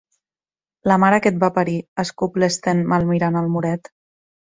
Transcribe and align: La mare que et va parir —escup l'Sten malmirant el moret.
La 0.91 0.97
mare 1.03 1.19
que 1.27 1.31
et 1.35 1.37
va 1.45 1.51
parir 1.59 1.77
—escup 1.83 2.43
l'Sten 2.45 2.85
malmirant 2.97 3.43
el 3.47 3.57
moret. 3.59 3.97